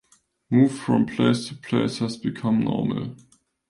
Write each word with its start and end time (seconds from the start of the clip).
Moving 0.49 0.75
from 0.75 1.05
place 1.05 1.47
to 1.49 1.55
place 1.57 1.99
has 1.99 2.17
become 2.17 2.61
normal. 2.63 3.15